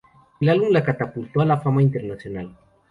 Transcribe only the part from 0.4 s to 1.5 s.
álbum la catapultó a